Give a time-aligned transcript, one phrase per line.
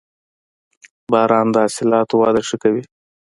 [1.11, 2.83] •باران د حاصلاتو وده ښه کوي.